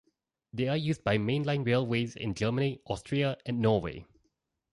[0.51, 4.07] They are used by mainline railways in Germany, Austria and Norway.